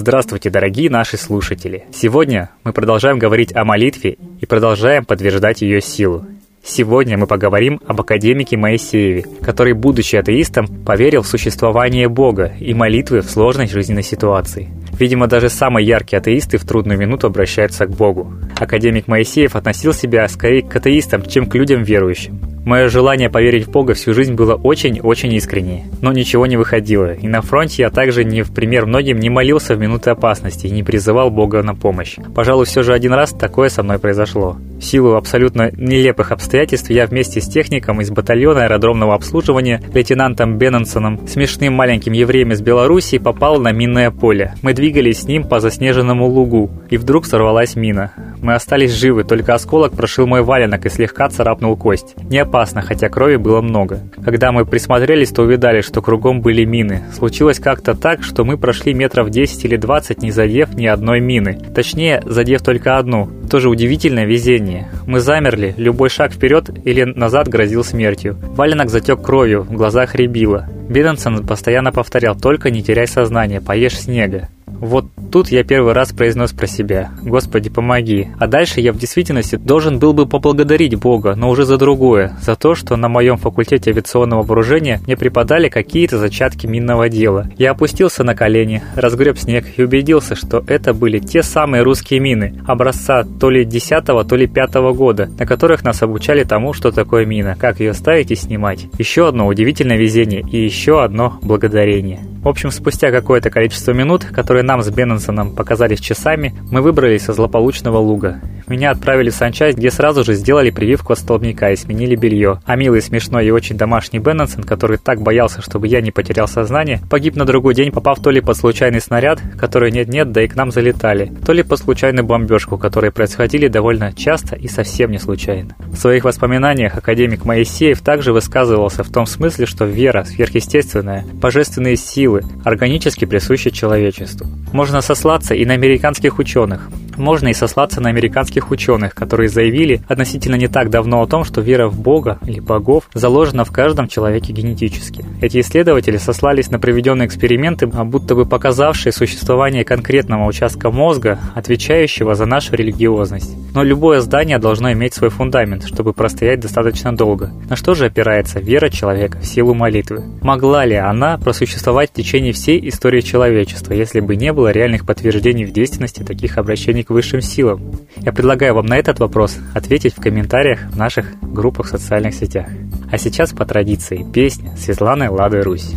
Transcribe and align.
Здравствуйте, 0.00 0.48
дорогие 0.48 0.88
наши 0.88 1.18
слушатели! 1.18 1.84
Сегодня 1.92 2.48
мы 2.64 2.72
продолжаем 2.72 3.18
говорить 3.18 3.54
о 3.54 3.66
молитве 3.66 4.16
и 4.40 4.46
продолжаем 4.46 5.04
подтверждать 5.04 5.60
ее 5.60 5.82
силу. 5.82 6.24
Сегодня 6.64 7.18
мы 7.18 7.26
поговорим 7.26 7.82
об 7.86 8.00
академике 8.00 8.56
Моисееве, 8.56 9.26
который, 9.42 9.74
будучи 9.74 10.16
атеистом, 10.16 10.68
поверил 10.86 11.20
в 11.20 11.26
существование 11.26 12.08
Бога 12.08 12.50
и 12.58 12.72
молитвы 12.72 13.20
в 13.20 13.30
сложной 13.30 13.68
жизненной 13.68 14.02
ситуации. 14.02 14.70
Видимо, 14.98 15.26
даже 15.26 15.50
самые 15.50 15.86
яркие 15.86 16.20
атеисты 16.20 16.56
в 16.56 16.64
трудную 16.64 16.98
минуту 16.98 17.26
обращаются 17.26 17.84
к 17.84 17.90
Богу. 17.90 18.32
Академик 18.58 19.06
Моисеев 19.06 19.54
относил 19.54 19.92
себя 19.92 20.26
скорее 20.28 20.62
к 20.62 20.74
атеистам, 20.74 21.26
чем 21.26 21.44
к 21.44 21.54
людям 21.54 21.82
верующим. 21.82 22.40
Мое 22.64 22.88
желание 22.88 23.30
поверить 23.30 23.66
в 23.66 23.70
Бога 23.70 23.94
всю 23.94 24.12
жизнь 24.12 24.34
было 24.34 24.54
очень-очень 24.54 25.32
искреннее. 25.32 25.84
Но 26.02 26.12
ничего 26.12 26.46
не 26.46 26.56
выходило. 26.56 27.14
И 27.14 27.26
на 27.26 27.40
фронте 27.40 27.82
я 27.82 27.90
также 27.90 28.22
не 28.24 28.42
в 28.42 28.52
пример 28.52 28.86
многим 28.86 29.18
не 29.18 29.30
молился 29.30 29.74
в 29.74 29.80
минуты 29.80 30.10
опасности 30.10 30.66
и 30.66 30.70
не 30.70 30.82
призывал 30.82 31.30
Бога 31.30 31.62
на 31.62 31.74
помощь. 31.74 32.16
Пожалуй, 32.34 32.66
все 32.66 32.82
же 32.82 32.92
один 32.92 33.14
раз 33.14 33.30
такое 33.32 33.70
со 33.70 33.82
мной 33.82 33.98
произошло. 33.98 34.56
В 34.78 34.82
силу 34.82 35.14
абсолютно 35.14 35.70
нелепых 35.72 36.32
обстоятельств 36.32 36.90
я 36.90 37.06
вместе 37.06 37.40
с 37.40 37.48
техником 37.48 38.00
из 38.00 38.10
батальона 38.10 38.64
аэродромного 38.64 39.14
обслуживания, 39.14 39.82
лейтенантом 39.92 40.58
Бенненсоном, 40.58 41.26
смешным 41.28 41.74
маленьким 41.74 42.12
евреем 42.12 42.52
из 42.52 42.60
Белоруссии, 42.60 43.18
попал 43.18 43.58
на 43.58 43.72
минное 43.72 44.10
поле. 44.10 44.54
Мы 44.62 44.74
двигались 44.74 45.22
с 45.22 45.24
ним 45.24 45.44
по 45.44 45.60
заснеженному 45.60 46.26
лугу, 46.26 46.70
и 46.90 46.96
вдруг 46.96 47.26
сорвалась 47.26 47.76
мина. 47.76 48.12
Мы 48.42 48.54
остались 48.54 48.92
живы, 48.92 49.24
только 49.24 49.54
осколок 49.54 49.92
прошил 49.92 50.26
мой 50.26 50.42
валенок 50.42 50.86
и 50.86 50.88
слегка 50.88 51.28
царапнул 51.28 51.76
кость. 51.76 52.14
Не 52.30 52.38
опасно, 52.38 52.82
хотя 52.82 53.08
крови 53.08 53.36
было 53.36 53.60
много. 53.60 54.00
Когда 54.24 54.52
мы 54.52 54.64
присмотрелись, 54.64 55.30
то 55.30 55.42
увидали, 55.42 55.80
что 55.82 56.00
кругом 56.00 56.40
были 56.40 56.64
мины. 56.64 57.02
Случилось 57.14 57.58
как-то 57.58 57.94
так, 57.94 58.22
что 58.22 58.44
мы 58.44 58.56
прошли 58.56 58.94
метров 58.94 59.30
10 59.30 59.64
или 59.64 59.76
20, 59.76 60.22
не 60.22 60.30
задев 60.30 60.74
ни 60.74 60.86
одной 60.86 61.20
мины. 61.20 61.58
Точнее, 61.74 62.22
задев 62.24 62.62
только 62.62 62.98
одну. 62.98 63.28
Тоже 63.50 63.68
удивительное 63.68 64.24
везение. 64.24 64.88
Мы 65.06 65.20
замерли, 65.20 65.74
любой 65.76 66.08
шаг 66.08 66.32
вперед 66.32 66.70
или 66.84 67.04
назад 67.04 67.48
грозил 67.48 67.84
смертью. 67.84 68.36
Валенок 68.40 68.90
затек 68.90 69.20
кровью, 69.22 69.62
в 69.62 69.72
глазах 69.72 70.14
рябило. 70.14 70.66
Биденсон 70.88 71.46
постоянно 71.46 71.92
повторял 71.92 72.34
«Только 72.34 72.70
не 72.70 72.82
теряй 72.82 73.06
сознание, 73.06 73.60
поешь 73.60 73.98
снега». 73.98 74.48
Вот 74.80 75.04
тут 75.30 75.48
я 75.48 75.62
первый 75.62 75.92
раз 75.92 76.12
произнес 76.12 76.52
про 76.52 76.66
себя 76.66 77.10
«Господи, 77.22 77.68
помоги». 77.68 78.28
А 78.38 78.46
дальше 78.46 78.80
я 78.80 78.94
в 78.94 78.98
действительности 78.98 79.56
должен 79.56 79.98
был 79.98 80.14
бы 80.14 80.24
поблагодарить 80.24 80.94
Бога, 80.94 81.34
но 81.36 81.50
уже 81.50 81.64
за 81.64 81.76
другое, 81.76 82.36
за 82.40 82.56
то, 82.56 82.74
что 82.74 82.96
на 82.96 83.08
моем 83.08 83.36
факультете 83.36 83.90
авиационного 83.90 84.42
вооружения 84.42 85.00
мне 85.06 85.18
преподали 85.18 85.68
какие-то 85.68 86.18
зачатки 86.18 86.66
минного 86.66 87.10
дела. 87.10 87.50
Я 87.58 87.72
опустился 87.72 88.24
на 88.24 88.34
колени, 88.34 88.82
разгреб 88.94 89.38
снег 89.38 89.66
и 89.76 89.82
убедился, 89.82 90.34
что 90.34 90.64
это 90.66 90.94
были 90.94 91.18
те 91.18 91.42
самые 91.42 91.82
русские 91.82 92.20
мины, 92.20 92.58
образца 92.66 93.24
то 93.38 93.50
ли 93.50 93.66
10 93.66 94.04
то 94.06 94.36
ли 94.36 94.46
5 94.46 94.74
года, 94.94 95.28
на 95.38 95.44
которых 95.44 95.84
нас 95.84 96.02
обучали 96.02 96.42
тому, 96.44 96.72
что 96.72 96.90
такое 96.90 97.26
мина, 97.26 97.54
как 97.58 97.80
ее 97.80 97.92
ставить 97.92 98.30
и 98.30 98.34
снимать. 98.34 98.86
Еще 98.98 99.28
одно 99.28 99.46
удивительное 99.46 99.98
везение 99.98 100.42
и 100.50 100.64
еще 100.64 101.04
одно 101.04 101.38
благодарение. 101.42 102.20
В 102.42 102.48
общем, 102.48 102.70
спустя 102.70 103.10
какое-то 103.10 103.50
количество 103.50 103.92
минут, 103.92 104.24
которые 104.24 104.62
нам 104.70 104.82
с 104.82 104.88
Бенненсоном 104.88 105.56
показались 105.56 105.98
часами, 105.98 106.54
мы 106.70 106.80
выбрались 106.80 107.24
со 107.24 107.32
злополучного 107.32 107.98
луга. 107.98 108.40
Меня 108.68 108.92
отправили 108.92 109.30
в 109.30 109.34
санчасть, 109.34 109.76
где 109.76 109.90
сразу 109.90 110.22
же 110.22 110.34
сделали 110.34 110.70
прививку 110.70 111.12
от 111.12 111.18
столбняка 111.18 111.70
и 111.70 111.76
сменили 111.76 112.14
белье. 112.14 112.60
А 112.64 112.76
милый, 112.76 113.02
смешной 113.02 113.46
и 113.46 113.50
очень 113.50 113.76
домашний 113.76 114.20
Бенненсон, 114.20 114.62
который 114.62 114.96
так 114.96 115.22
боялся, 115.22 115.60
чтобы 115.60 115.88
я 115.88 116.00
не 116.00 116.12
потерял 116.12 116.46
сознание, 116.46 117.00
погиб 117.10 117.34
на 117.34 117.44
другой 117.44 117.74
день, 117.74 117.90
попав 117.90 118.22
то 118.22 118.30
ли 118.30 118.40
под 118.40 118.56
случайный 118.56 119.00
снаряд, 119.00 119.40
который 119.58 119.90
нет-нет, 119.90 120.30
да 120.30 120.44
и 120.44 120.46
к 120.46 120.54
нам 120.54 120.70
залетали, 120.70 121.32
то 121.44 121.52
ли 121.52 121.64
под 121.64 121.80
случайную 121.80 122.24
бомбежку, 122.24 122.78
которые 122.78 123.10
происходили 123.10 123.66
довольно 123.66 124.12
часто 124.12 124.54
и 124.54 124.68
совсем 124.68 125.10
не 125.10 125.18
случайно. 125.18 125.74
В 125.80 125.96
своих 125.96 126.22
воспоминаниях 126.22 126.96
академик 126.96 127.44
Моисеев 127.44 128.02
также 128.02 128.32
высказывался 128.32 129.02
в 129.02 129.10
том 129.10 129.26
смысле, 129.26 129.66
что 129.66 129.84
вера, 129.84 130.22
сверхъестественная, 130.22 131.26
божественные 131.32 131.96
силы, 131.96 132.44
органически 132.64 133.24
присущи 133.24 133.70
человечеству. 133.70 134.46
Можно 134.72 135.00
сослаться 135.00 135.54
и 135.54 135.64
на 135.64 135.74
американских 135.74 136.38
ученых, 136.38 136.88
можно 137.16 137.48
и 137.48 137.52
сослаться 137.52 138.00
на 138.00 138.08
американских 138.08 138.70
ученых, 138.70 139.14
которые 139.14 139.48
заявили 139.48 140.02
относительно 140.08 140.56
не 140.56 140.68
так 140.68 140.90
давно 140.90 141.22
о 141.22 141.26
том, 141.26 141.44
что 141.44 141.60
вера 141.60 141.88
в 141.88 141.98
Бога 141.98 142.38
или 142.46 142.60
богов 142.60 143.08
заложена 143.14 143.64
в 143.64 143.72
каждом 143.72 144.08
человеке 144.08 144.52
генетически. 144.52 145.24
Эти 145.40 145.60
исследователи 145.60 146.16
сослались 146.16 146.70
на 146.70 146.78
проведенные 146.78 147.26
эксперименты, 147.26 147.86
будто 147.86 148.34
бы 148.34 148.46
показавшие 148.46 149.12
существование 149.12 149.84
конкретного 149.84 150.46
участка 150.46 150.90
мозга, 150.90 151.38
отвечающего 151.54 152.34
за 152.34 152.46
нашу 152.46 152.74
религиозность. 152.74 153.56
Но 153.74 153.82
любое 153.82 154.20
здание 154.20 154.58
должно 154.58 154.92
иметь 154.92 155.14
свой 155.14 155.30
фундамент, 155.30 155.86
чтобы 155.86 156.12
простоять 156.12 156.60
достаточно 156.60 157.14
долго. 157.16 157.52
На 157.68 157.76
что 157.76 157.94
же 157.94 158.06
опирается 158.06 158.60
вера 158.60 158.88
человека 158.88 159.38
в 159.38 159.46
силу 159.46 159.74
молитвы? 159.74 160.24
Могла 160.42 160.84
ли 160.84 160.96
она 160.96 161.38
просуществовать 161.38 162.10
в 162.10 162.14
течение 162.14 162.52
всей 162.52 162.88
истории 162.88 163.20
человечества, 163.20 163.92
если 163.92 164.20
бы 164.20 164.36
не 164.36 164.52
было 164.52 164.72
реальных 164.72 165.06
подтверждений 165.06 165.64
в 165.64 165.72
действенности 165.72 166.22
таких 166.22 166.58
обращений 166.58 166.99
к 167.02 167.10
высшим 167.10 167.40
силам? 167.40 167.92
Я 168.16 168.32
предлагаю 168.32 168.74
вам 168.74 168.86
на 168.86 168.96
этот 168.96 169.20
вопрос 169.20 169.56
ответить 169.74 170.14
в 170.14 170.20
комментариях 170.20 170.80
в 170.90 170.96
наших 170.96 171.26
группах 171.40 171.86
в 171.86 171.90
социальных 171.90 172.34
сетях. 172.34 172.66
А 173.10 173.18
сейчас 173.18 173.52
по 173.52 173.64
традиции 173.64 174.26
песня 174.32 174.76
Светланы 174.76 175.30
Лады 175.30 175.62
Русь. 175.62 175.94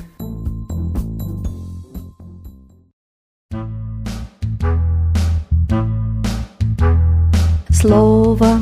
Слово, 7.69 8.59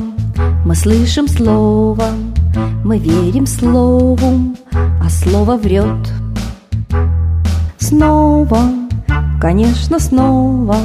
мы 0.64 0.74
слышим 0.74 1.28
слово, 1.28 2.08
мы 2.84 2.98
верим 2.98 3.46
слову, 3.46 4.56
а 4.72 5.08
слово 5.08 5.56
врет. 5.56 6.10
Снова, 7.78 8.62
конечно, 9.40 10.00
снова 10.00 10.76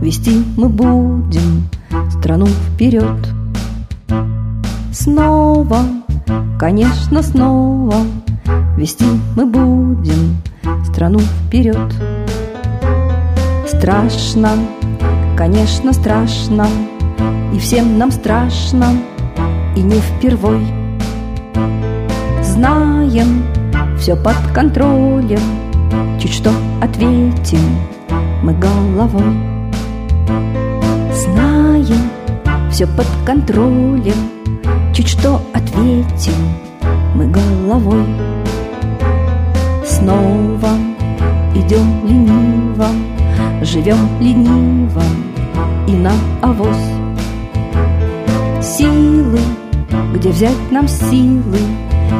вести 0.00 0.44
мы 0.56 0.68
будем 0.68 1.68
страну 2.10 2.46
вперед. 2.46 3.28
Снова, 4.92 5.80
конечно, 6.58 7.22
снова 7.22 7.96
вести 8.76 9.06
мы 9.36 9.46
будем 9.46 10.36
страну 10.84 11.18
вперед. 11.18 11.92
Страшно, 13.66 14.50
конечно, 15.36 15.92
страшно, 15.92 16.66
и 17.54 17.58
всем 17.58 17.98
нам 17.98 18.10
страшно, 18.10 18.86
и 19.76 19.80
не 19.80 20.00
впервой. 20.00 20.66
Знаем, 22.42 23.44
все 23.98 24.16
под 24.16 24.36
контролем, 24.52 25.40
чуть 26.20 26.32
что 26.32 26.50
ответим 26.80 27.60
мы 28.42 28.54
головой. 28.54 29.57
Знаем, 31.12 32.10
все 32.70 32.86
под 32.86 33.06
контролем, 33.24 34.30
чуть 34.94 35.08
что 35.08 35.40
ответим 35.52 36.34
мы 37.14 37.26
головой. 37.26 38.04
Снова 39.84 40.70
идем 41.54 42.06
лениво, 42.06 42.88
живем 43.62 43.98
лениво 44.20 45.02
и 45.86 45.92
на 45.92 46.12
авось 46.42 46.98
силы, 48.78 49.40
где 50.14 50.28
взять 50.30 50.70
нам 50.70 50.86
силы, 50.86 51.58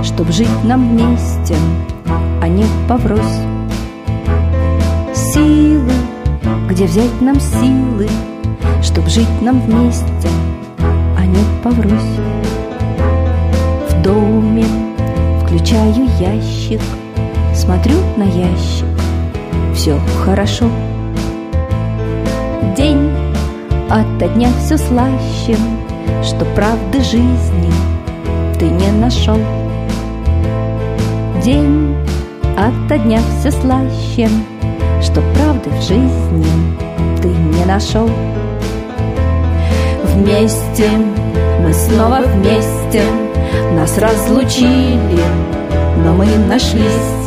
чтоб 0.03 0.29
жить 0.31 0.65
нам 0.65 0.89
вместе, 0.91 1.57
а 2.43 2.49
не 2.49 2.65
поврось. 2.89 3.21
Силы, 5.15 5.68
где 6.79 6.87
взять 6.87 7.21
нам 7.21 7.41
силы, 7.41 8.09
чтоб 8.85 9.05
жить 9.09 9.43
нам 9.43 9.61
вместе, 9.63 10.29
а 11.17 11.27
не 11.27 11.43
поврось. 11.61 11.91
В 13.91 14.01
доме 14.01 14.65
включаю 15.43 16.07
ящик, 16.21 16.81
смотрю 17.53 17.97
на 18.17 18.23
ящик, 18.23 18.87
все 19.75 19.99
хорошо. 20.25 20.67
День 22.77 23.11
ото 23.91 24.29
дня 24.29 24.49
все 24.65 24.79
слаще, 24.79 25.57
что 26.23 26.45
правды 26.55 27.01
жизни 27.01 27.73
ты 28.57 28.67
не 28.67 28.93
нашел. 28.93 29.39
День 31.43 31.97
ото 32.57 32.99
дня 32.99 33.19
все 33.41 33.51
слаще, 33.51 34.29
что 35.03 35.23
правды 35.35 35.71
в 35.71 35.83
жизни 35.83 36.47
ты 37.23 37.29
не 37.29 37.65
нашел. 37.65 38.09
Вместе, 40.05 40.91
мы 41.63 41.73
снова 41.73 42.21
вместе, 42.27 43.03
нас 43.75 43.97
разлучили, 43.99 45.23
но 46.05 46.13
мы 46.15 46.27
нашлись. 46.49 47.19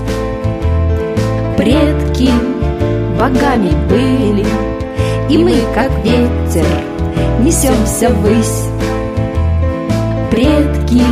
Предки 1.58 2.30
богами 3.18 3.72
были, 3.90 4.46
И 5.30 5.38
мы, 5.38 5.54
как 5.74 5.92
ветер, 6.04 6.66
несемся 7.40 8.10
ввысь. 8.10 8.68
Предки 10.32 11.04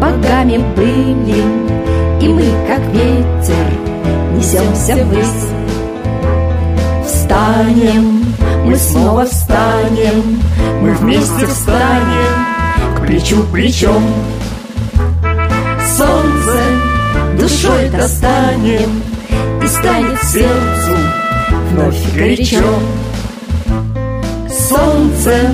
богами 0.00 0.58
были, 0.74 2.24
И 2.24 2.28
мы, 2.28 2.44
как 2.66 2.80
ветер, 2.92 3.66
несемся 4.34 4.96
ввысь. 5.04 5.55
Встанем, 7.26 8.24
мы 8.64 8.76
снова 8.76 9.26
встанем, 9.26 10.40
Мы 10.80 10.94
вместе 10.94 11.44
встанем, 11.46 12.96
к 12.96 13.00
плечу 13.04 13.42
плечом. 13.52 14.00
Солнце 15.84 16.60
душой 17.36 17.88
достанем, 17.88 19.02
И 19.60 19.66
станет 19.66 20.22
сердцу 20.22 20.96
вновь 21.72 22.14
горячо. 22.14 22.62
Солнце 24.48 25.52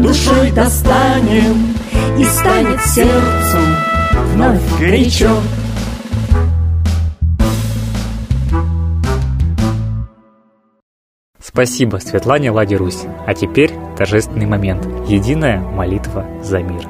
душой 0.00 0.50
достанем, 0.50 1.74
И 2.18 2.24
станет 2.24 2.84
сердцу 2.84 3.58
вновь 4.34 4.60
горячо. 4.78 5.30
Спасибо 11.56 11.96
Светлане 11.96 12.50
Ладе 12.50 12.76
Русь. 12.76 13.06
А 13.26 13.32
теперь 13.32 13.70
торжественный 13.96 14.44
момент. 14.44 14.84
Единая 15.08 15.58
молитва 15.58 16.26
за 16.42 16.58
мир. 16.58 16.86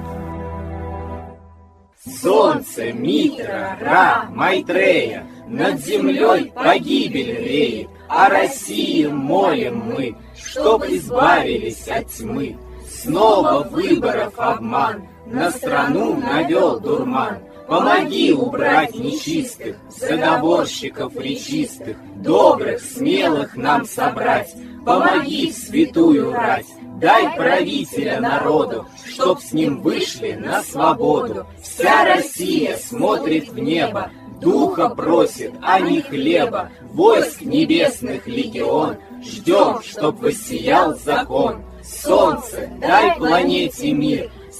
Солнце, 2.05 2.93
Митра, 2.93 3.79
Ра, 3.81 4.25
Майтрея, 4.29 5.25
Над 5.47 5.79
землей 5.79 6.51
погибель 6.53 7.45
реет, 7.45 7.89
О 8.09 8.29
России 8.29 9.07
молим 9.07 9.85
мы, 9.87 10.17
Чтоб 10.37 10.83
избавились 10.87 11.87
от 11.87 12.09
тьмы. 12.09 12.57
Снова 12.91 13.63
выборов 13.71 14.33
обман, 14.37 15.07
На 15.27 15.53
страну 15.53 16.17
навел 16.17 16.81
дурман. 16.81 17.39
Помоги 17.69 18.33
убрать 18.33 18.95
нечистых, 18.95 19.77
заговорщиков 19.89 21.17
речистых, 21.17 21.97
Добрых, 22.17 22.81
смелых 22.81 23.57
нам 23.57 23.87
собрать, 23.87 24.55
Помоги 24.85 25.51
святую 25.51 26.33
рать, 26.33 26.67
Дай 27.01 27.35
правителя 27.35 28.21
народу, 28.21 28.87
Чтоб 29.05 29.41
с 29.41 29.53
ним 29.53 29.83
вышли 29.83 30.33
на 30.33 30.63
свободу. 30.63 31.47
Вся 31.61 32.05
Россия 32.05 32.77
смотрит 32.77 33.49
в 33.49 33.59
небо, 33.59 34.11
Духа 34.41 34.91
просит, 34.91 35.53
а 35.61 35.81
не 35.81 36.03
хлеба, 36.03 36.71
Войск 36.93 37.41
небесных 37.41 38.29
легион, 38.29 38.97
Ждем, 39.25 39.83
чтоб 39.83 40.21
воссиял 40.21 40.97
закон. 40.97 41.65
Солнце, 41.83 42.69
дай 42.81 43.17
планете 43.17 43.93
мир, 43.93 44.31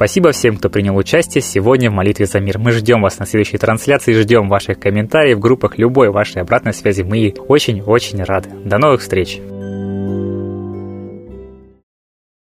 Спасибо 0.00 0.32
всем, 0.32 0.56
кто 0.56 0.70
принял 0.70 0.96
участие 0.96 1.42
сегодня 1.42 1.90
в 1.90 1.92
молитве 1.92 2.24
за 2.24 2.40
мир. 2.40 2.58
Мы 2.58 2.72
ждем 2.72 3.02
вас 3.02 3.18
на 3.18 3.26
следующей 3.26 3.58
трансляции, 3.58 4.14
ждем 4.14 4.48
ваших 4.48 4.80
комментариев 4.80 5.36
в 5.36 5.40
группах 5.42 5.76
любой 5.76 6.08
вашей 6.08 6.40
обратной 6.40 6.72
связи. 6.72 7.02
Мы 7.02 7.34
очень-очень 7.48 8.24
рады. 8.24 8.48
До 8.64 8.78
новых 8.78 9.02
встреч! 9.02 9.38